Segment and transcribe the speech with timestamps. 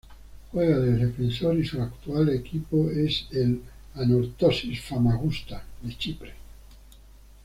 [0.51, 3.61] Juega de Defensor y su actual equipo es el
[3.93, 6.33] Anorthosis Famagusta de Chipre.